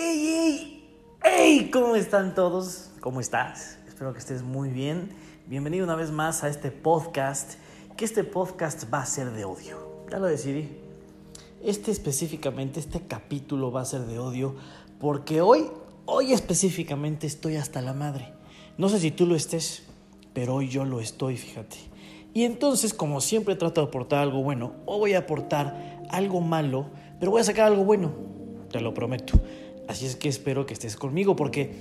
[0.00, 0.84] ¡Ey, ey!
[1.24, 1.70] ¡Ey!
[1.72, 2.92] ¿Cómo están todos?
[3.00, 3.80] ¿Cómo estás?
[3.88, 5.08] Espero que estés muy bien.
[5.48, 7.54] Bienvenido una vez más a este podcast,
[7.96, 10.04] que este podcast va a ser de odio.
[10.08, 10.68] Ya lo decidí.
[11.64, 14.54] Este específicamente, este capítulo va a ser de odio,
[15.00, 15.66] porque hoy,
[16.04, 18.32] hoy específicamente estoy hasta la madre.
[18.76, 19.82] No sé si tú lo estés,
[20.32, 21.76] pero hoy yo lo estoy, fíjate.
[22.34, 26.86] Y entonces, como siempre trato de aportar algo bueno, hoy voy a aportar algo malo,
[27.18, 28.12] pero voy a sacar algo bueno,
[28.70, 29.40] te lo prometo.
[29.88, 31.72] Así es que espero que estés conmigo porque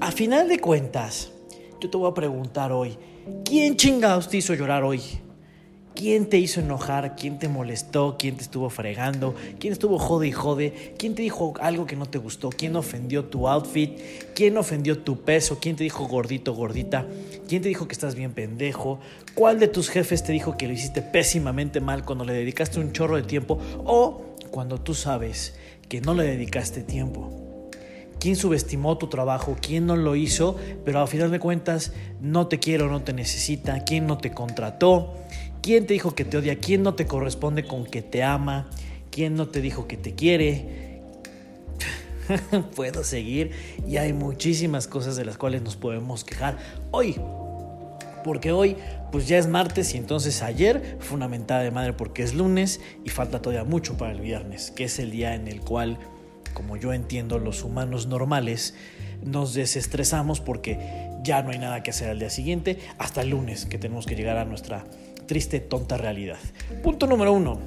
[0.00, 1.30] a final de cuentas,
[1.80, 2.96] yo te voy a preguntar hoy,
[3.44, 5.02] ¿quién chingados te hizo llorar hoy?
[5.94, 7.14] ¿Quién te hizo enojar?
[7.16, 8.16] ¿Quién te molestó?
[8.18, 9.34] ¿Quién te estuvo fregando?
[9.58, 10.94] ¿Quién estuvo jode y jode?
[10.96, 12.48] ¿Quién te dijo algo que no te gustó?
[12.48, 13.98] ¿Quién ofendió tu outfit?
[14.34, 15.58] ¿Quién ofendió tu peso?
[15.60, 17.06] ¿Quién te dijo gordito, gordita?
[17.46, 19.00] ¿Quién te dijo que estás bien pendejo?
[19.34, 22.92] ¿Cuál de tus jefes te dijo que lo hiciste pésimamente mal cuando le dedicaste un
[22.92, 23.58] chorro de tiempo?
[23.84, 25.54] O cuando tú sabes
[25.88, 27.39] que no le dedicaste tiempo
[28.20, 32.60] quién subestimó tu trabajo, quién no lo hizo, pero a final de cuentas no te
[32.60, 35.14] quiere o no te necesita, quién no te contrató,
[35.62, 38.68] quién te dijo que te odia, quién no te corresponde con que te ama,
[39.10, 41.00] quién no te dijo que te quiere.
[42.76, 43.50] Puedo seguir
[43.88, 46.58] y hay muchísimas cosas de las cuales nos podemos quejar.
[46.92, 47.16] Hoy.
[48.22, 48.76] Porque hoy
[49.10, 52.78] pues ya es martes y entonces ayer fue una mentada de madre porque es lunes
[53.02, 55.98] y falta todavía mucho para el viernes, que es el día en el cual
[56.52, 58.74] como yo entiendo, los humanos normales,
[59.24, 63.66] nos desestresamos porque ya no hay nada que hacer al día siguiente, hasta el lunes
[63.66, 64.84] que tenemos que llegar a nuestra
[65.26, 66.38] triste, tonta realidad.
[66.82, 67.60] Punto número uno,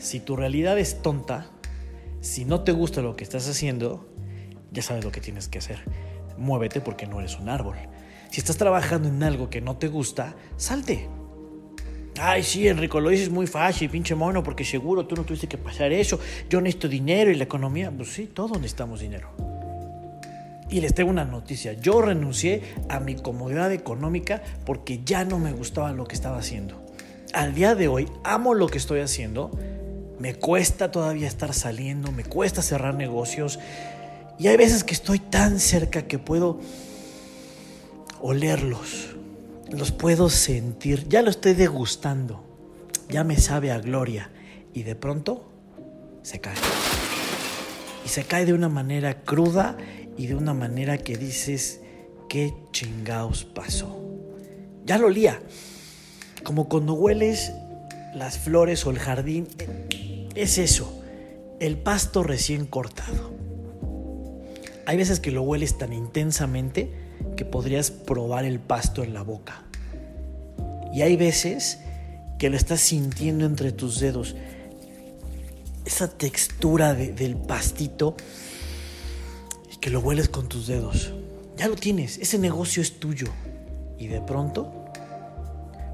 [0.00, 1.50] si tu realidad es tonta,
[2.20, 4.08] si no te gusta lo que estás haciendo,
[4.72, 5.80] ya sabes lo que tienes que hacer.
[6.38, 7.76] Muévete porque no eres un árbol.
[8.30, 11.08] Si estás trabajando en algo que no te gusta, salte.
[12.18, 15.58] Ay, sí, Enrico, lo dices muy fácil, pinche mono, porque seguro tú no tuviste que
[15.58, 16.18] pasar eso.
[16.48, 17.90] Yo necesito dinero y la economía.
[17.90, 19.30] Pues sí, todos necesitamos dinero.
[20.68, 21.74] Y les tengo una noticia.
[21.74, 26.84] Yo renuncié a mi comodidad económica porque ya no me gustaba lo que estaba haciendo.
[27.32, 29.50] Al día de hoy amo lo que estoy haciendo.
[30.18, 33.58] Me cuesta todavía estar saliendo, me cuesta cerrar negocios.
[34.38, 36.60] Y hay veces que estoy tan cerca que puedo
[38.20, 39.14] olerlos,
[39.76, 42.44] los puedo sentir, ya lo estoy degustando,
[43.08, 44.30] ya me sabe a gloria
[44.72, 45.50] y de pronto
[46.22, 46.56] se cae.
[48.04, 49.76] Y se cae de una manera cruda
[50.16, 51.80] y de una manera que dices,
[52.28, 54.00] ¿qué chingaos pasó?
[54.84, 55.40] Ya lo olía,
[56.42, 57.52] como cuando hueles
[58.14, 59.46] las flores o el jardín,
[60.34, 61.02] es eso,
[61.60, 63.34] el pasto recién cortado.
[64.86, 66.92] Hay veces que lo hueles tan intensamente
[67.36, 69.65] que podrías probar el pasto en la boca.
[70.96, 71.78] Y hay veces
[72.38, 74.34] que lo estás sintiendo entre tus dedos.
[75.84, 78.16] Esa textura del pastito
[79.70, 81.12] y que lo hueles con tus dedos.
[81.58, 83.26] Ya lo tienes, ese negocio es tuyo.
[83.98, 84.72] Y de pronto,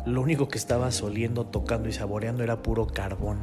[0.06, 3.40] lo único que estabas oliendo, tocando y saboreando era puro carbón.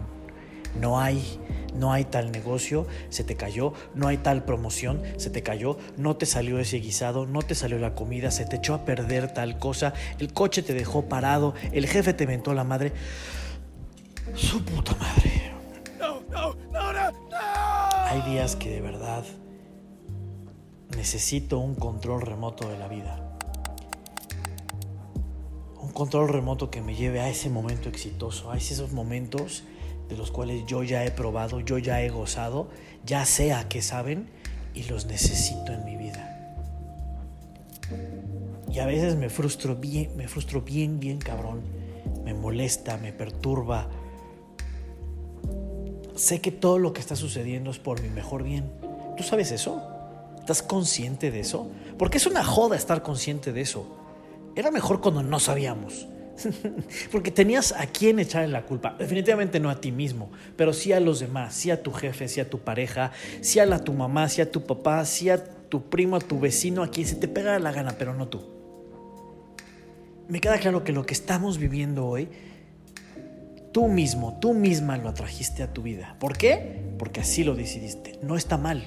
[0.75, 1.39] No hay
[1.73, 6.15] no hay tal negocio, se te cayó, no hay tal promoción, se te cayó, no
[6.15, 9.59] te salió ese guisado, no te salió la comida, se te echó a perder tal
[9.59, 12.93] cosa, el coche te dejó parado, el jefe te mentó la madre.
[14.35, 15.53] Su puta madre.
[15.99, 17.37] No, no, no, no,
[18.05, 19.23] Hay días que de verdad
[20.95, 23.25] necesito un control remoto de la vida.
[25.81, 29.63] Un control remoto que me lleve a ese momento exitoso, a esos momentos
[30.09, 32.69] de los cuales yo ya he probado, yo ya he gozado,
[33.05, 34.29] ya sé a qué saben
[34.73, 36.35] y los necesito en mi vida.
[38.71, 41.61] Y a veces me frustro bien, me frustro bien, bien cabrón.
[42.23, 43.87] Me molesta, me perturba.
[46.15, 48.71] Sé que todo lo que está sucediendo es por mi mejor bien.
[49.17, 49.81] ¿Tú sabes eso?
[50.39, 51.67] ¿Estás consciente de eso?
[51.97, 53.85] Porque es una joda estar consciente de eso.
[54.55, 56.07] Era mejor cuando no sabíamos.
[57.11, 58.95] Porque tenías a quién echarle la culpa.
[58.97, 62.39] Definitivamente no a ti mismo, pero sí a los demás, sí a tu jefe, sí
[62.39, 63.11] a tu pareja,
[63.41, 66.39] sí a la, tu mamá, sí a tu papá, sí a tu primo, a tu
[66.39, 68.41] vecino, a quien se te pega la gana, pero no tú.
[70.27, 72.29] Me queda claro que lo que estamos viviendo hoy,
[73.71, 76.15] tú mismo, tú misma lo atrajiste a tu vida.
[76.19, 76.93] ¿Por qué?
[76.99, 78.19] Porque así lo decidiste.
[78.21, 78.83] No está mal.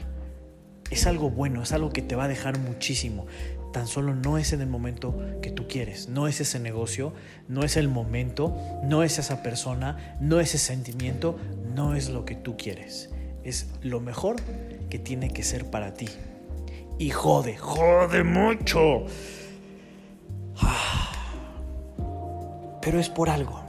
[0.90, 3.26] Es algo bueno, es algo que te va a dejar muchísimo
[3.72, 7.12] tan solo no es en el momento que tú quieres, no es ese negocio,
[7.48, 11.38] no es el momento, no es esa persona, no es ese sentimiento,
[11.74, 13.10] no es lo que tú quieres.
[13.42, 14.36] Es lo mejor
[14.88, 16.08] que tiene que ser para ti.
[16.98, 19.06] Y jode, jode mucho.
[22.80, 23.60] Pero es por algo.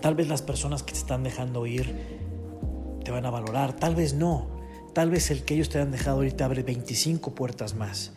[0.00, 1.94] Tal vez las personas que te están dejando ir
[3.04, 4.59] te van a valorar, tal vez no.
[4.92, 8.12] Tal vez el que ellos te han dejado ahorita abre 25 puertas más.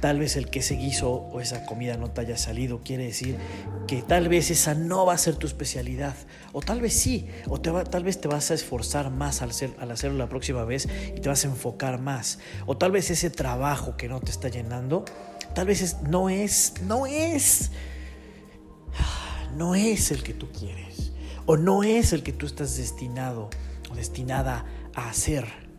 [0.00, 3.36] Tal vez el que ese guiso o esa comida no te haya salido quiere decir
[3.86, 6.16] que tal vez esa no va a ser tu especialidad.
[6.52, 7.28] O tal vez sí.
[7.46, 11.20] O tal vez te vas a esforzar más al, al hacerlo la próxima vez y
[11.20, 12.40] te vas a enfocar más.
[12.66, 15.04] O tal vez ese trabajo que no te está llenando,
[15.54, 17.70] tal vez no es, no es,
[19.56, 21.12] no es el que tú quieres.
[21.46, 23.50] O no es el que tú estás destinado
[23.88, 24.64] o destinada
[24.94, 25.71] a hacer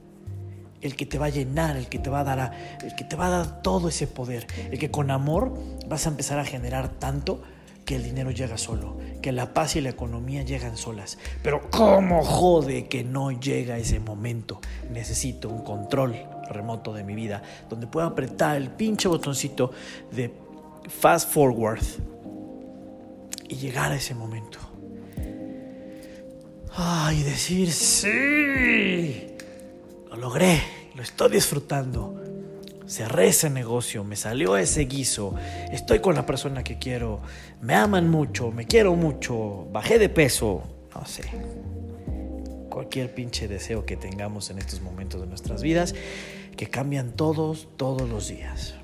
[0.84, 2.52] el que te va a llenar, el que te va a dar,
[2.84, 5.58] el que te va a dar todo ese poder, el que con amor
[5.88, 7.42] vas a empezar a generar tanto
[7.86, 11.18] que el dinero llega solo, que la paz y la economía llegan solas.
[11.42, 14.62] Pero ¿cómo jode que no llega ese momento?
[14.92, 16.16] Necesito un control
[16.50, 19.72] remoto de mi vida donde pueda apretar el pinche botoncito
[20.12, 20.34] de
[20.88, 21.84] fast forward
[23.48, 24.60] y llegar a ese momento.
[26.76, 29.28] Ay, decir sí.
[30.10, 30.60] Lo logré,
[30.96, 32.22] lo estoy disfrutando.
[32.86, 35.36] Cerré ese negocio, me salió ese guiso,
[35.72, 37.22] estoy con la persona que quiero,
[37.62, 40.64] me aman mucho, me quiero mucho, bajé de peso,
[40.94, 41.24] no sé.
[42.70, 45.96] Cualquier pinche deseo que tengamos en estos momentos de nuestras vidas,
[46.58, 48.76] que cambian todos, todos los días.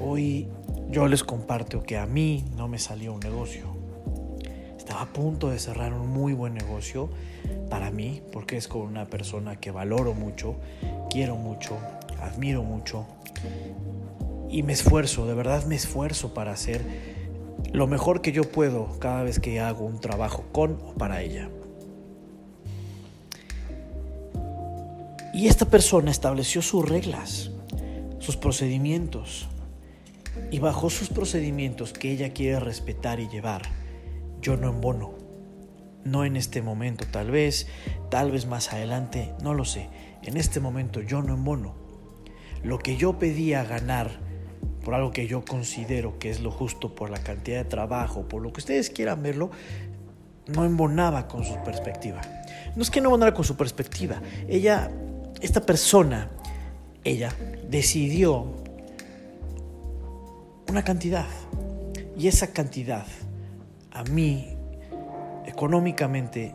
[0.00, 0.48] Hoy
[0.90, 3.79] yo les comparto que a mí no me salió un negocio.
[5.00, 7.08] A punto de cerrar un muy buen negocio
[7.70, 10.56] para mí, porque es con una persona que valoro mucho,
[11.08, 11.78] quiero mucho,
[12.20, 13.06] admiro mucho
[14.50, 16.84] y me esfuerzo, de verdad me esfuerzo para hacer
[17.72, 21.48] lo mejor que yo puedo cada vez que hago un trabajo con o para ella.
[25.32, 27.50] Y esta persona estableció sus reglas,
[28.18, 29.48] sus procedimientos,
[30.50, 33.79] y bajo sus procedimientos que ella quiere respetar y llevar,
[34.40, 35.14] yo no embono.
[36.04, 37.66] No en este momento, tal vez,
[38.10, 39.88] tal vez más adelante, no lo sé.
[40.22, 41.74] En este momento yo no embono.
[42.62, 44.10] Lo que yo pedía ganar
[44.84, 48.42] por algo que yo considero que es lo justo por la cantidad de trabajo, por
[48.42, 49.50] lo que ustedes quieran verlo,
[50.46, 52.20] no embonaba con su perspectiva.
[52.74, 54.22] No es que no embonara con su perspectiva.
[54.48, 54.90] Ella,
[55.40, 56.30] esta persona,
[57.04, 57.34] ella
[57.68, 58.46] decidió
[60.68, 61.26] una cantidad.
[62.16, 63.06] Y esa cantidad
[63.92, 64.56] a mí
[65.46, 66.54] económicamente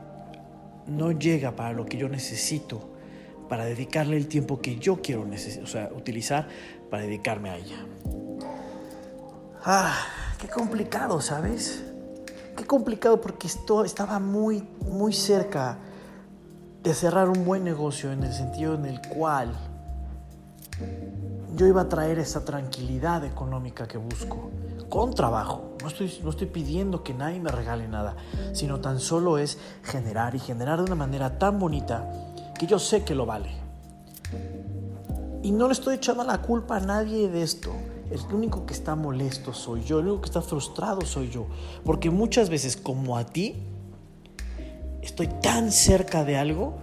[0.87, 2.89] no llega para lo que yo necesito
[3.49, 5.27] para dedicarle el tiempo que yo quiero
[5.63, 6.47] o sea, utilizar
[6.89, 7.77] para dedicarme a ella.
[9.63, 9.95] Ah,
[10.39, 11.83] qué complicado, ¿sabes?
[12.55, 15.77] Qué complicado porque estaba muy, muy cerca
[16.83, 19.55] de cerrar un buen negocio en el sentido en el cual
[21.55, 24.51] yo iba a traer esa tranquilidad económica que busco
[24.89, 25.75] con trabajo.
[25.81, 28.15] No estoy, no estoy pidiendo que nadie me regale nada,
[28.53, 32.11] sino tan solo es generar y generar de una manera tan bonita
[32.57, 33.49] que yo sé que lo vale.
[35.43, 37.71] Y no le estoy echando la culpa a nadie de esto.
[38.09, 41.47] El único que está molesto soy yo, el único que está frustrado soy yo.
[41.83, 43.55] Porque muchas veces, como a ti,
[45.01, 46.75] estoy tan cerca de algo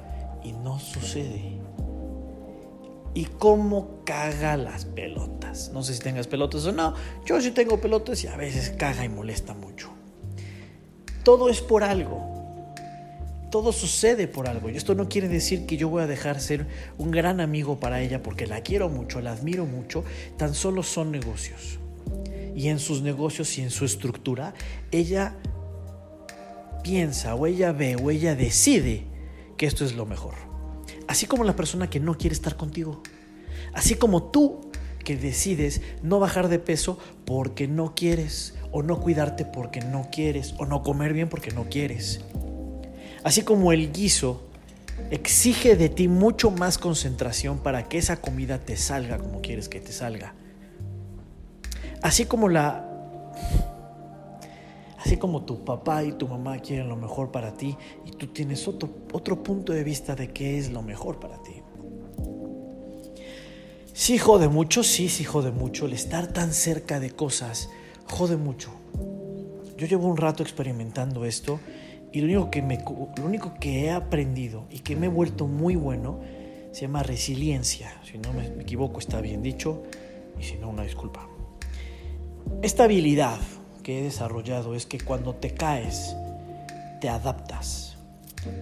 [0.45, 1.62] y no sucede
[3.15, 5.71] y cómo caga las pelotas.
[5.73, 6.95] No sé si tengas pelotas o no.
[7.27, 9.91] Yo sí tengo pelotas y a veces caga y molesta mucho.
[11.23, 12.31] Todo es por algo.
[13.51, 14.71] Todo sucede por algo.
[14.71, 18.01] Y esto no quiere decir que yo voy a dejar ser un gran amigo para
[18.01, 20.05] ella porque la quiero mucho, la admiro mucho.
[20.39, 21.79] Tan solo son negocios.
[22.57, 24.55] Y en sus negocios y en su estructura,
[24.91, 25.37] ella
[26.83, 29.05] piensa o ella ve o ella decide
[29.57, 30.52] que esto es lo mejor.
[31.13, 33.03] Así como la persona que no quiere estar contigo.
[33.75, 34.71] Así como tú
[35.05, 40.55] que decides no bajar de peso porque no quieres, o no cuidarte porque no quieres,
[40.57, 42.23] o no comer bien porque no quieres.
[43.25, 44.49] Así como el guiso
[45.11, 49.81] exige de ti mucho más concentración para que esa comida te salga como quieres que
[49.81, 50.33] te salga.
[52.01, 52.89] Así como la
[55.13, 57.77] Así como tu papá y tu mamá quieren lo mejor para ti
[58.07, 61.53] y tú tienes otro, otro punto de vista de qué es lo mejor para ti.
[63.93, 65.85] Sí jode mucho, sí, sí jode mucho.
[65.85, 67.69] El estar tan cerca de cosas
[68.07, 68.71] jode mucho.
[69.77, 71.61] Yo llevo un rato experimentando esto
[72.11, 75.47] y lo único que, me, lo único que he aprendido y que me he vuelto
[75.47, 76.21] muy bueno
[76.73, 78.01] se llama resiliencia.
[78.11, 79.83] Si no me equivoco está bien dicho
[80.41, 81.29] y si no una disculpa.
[82.63, 83.39] Esta habilidad
[83.83, 86.17] que he desarrollado es que cuando te caes,
[87.01, 87.97] te adaptas,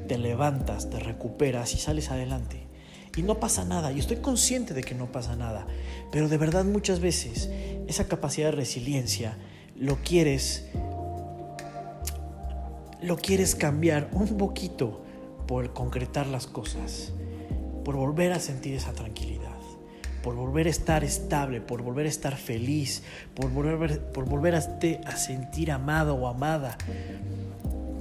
[0.09, 2.67] te levantas, te recuperas y sales adelante.
[3.17, 5.67] Y no pasa nada, y estoy consciente de que no pasa nada,
[6.13, 7.51] pero de verdad muchas veces
[7.89, 9.37] esa capacidad de resiliencia
[9.77, 10.67] lo quieres
[13.03, 15.01] lo quieres cambiar un poquito
[15.47, 17.13] por concretar las cosas,
[17.85, 19.40] por volver a sentir esa tranquilidad,
[20.23, 23.03] por volver a estar estable, por volver a estar feliz,
[23.35, 26.77] por volver, por volver a, a sentir amado o amada,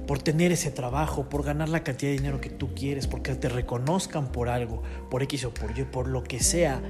[0.06, 3.48] por tener ese trabajo, por ganar la cantidad de dinero que tú quieres, porque te
[3.48, 6.82] reconozcan por algo, por X o por Y, por lo que sea,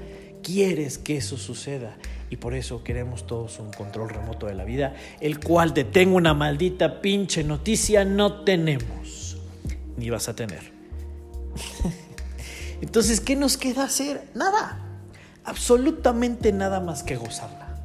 [0.42, 1.96] quieres que eso suceda.
[2.30, 6.16] Y por eso queremos todos un control remoto de la vida, el cual te tengo
[6.16, 9.36] una maldita pinche noticia, no tenemos,
[9.96, 10.72] ni vas a tener.
[12.80, 14.22] Entonces, ¿qué nos queda hacer?
[14.34, 14.89] Nada,
[15.44, 17.76] absolutamente nada más que gozarla.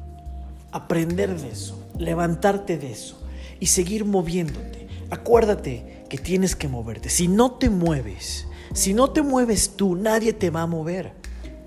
[0.72, 3.22] Aprender de eso, levantarte de eso
[3.60, 4.76] y seguir moviéndote
[5.10, 7.10] Acuérdate que tienes que moverte.
[7.10, 11.12] Si no te mueves, si no te mueves tú, nadie te va a mover.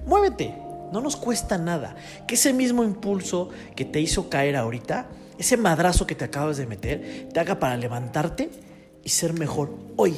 [0.06, 0.56] Muévete,
[0.92, 1.96] no nos cuesta nada.
[2.28, 6.68] Que ese mismo impulso que te hizo caer ahorita, ese madrazo que te acabas de
[6.68, 8.50] meter, te haga para levantarte
[9.04, 10.16] y ser mejor hoy.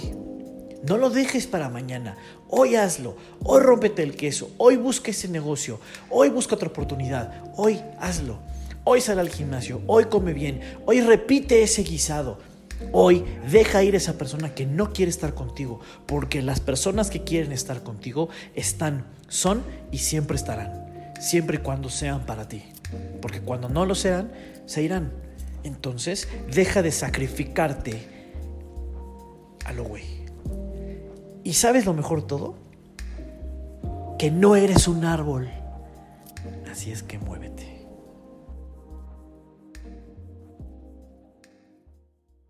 [0.87, 2.17] No lo dejes para mañana.
[2.49, 3.15] Hoy hazlo.
[3.43, 4.51] Hoy rómpete el queso.
[4.57, 5.79] Hoy busca ese negocio.
[6.09, 7.43] Hoy busca otra oportunidad.
[7.55, 8.39] Hoy hazlo.
[8.83, 9.81] Hoy sal al gimnasio.
[9.85, 10.61] Hoy come bien.
[10.85, 12.39] Hoy repite ese guisado.
[12.91, 17.23] Hoy deja ir a esa persona que no quiere estar contigo, porque las personas que
[17.23, 22.63] quieren estar contigo están, son y siempre estarán, siempre y cuando sean para ti.
[23.21, 24.31] Porque cuando no lo sean,
[24.65, 25.13] se irán.
[25.63, 28.01] Entonces, deja de sacrificarte
[29.63, 30.20] a lo güey.
[31.43, 32.55] ¿Y sabes lo mejor todo?
[34.17, 35.49] Que no eres un árbol.
[36.71, 37.80] Así es que muévete.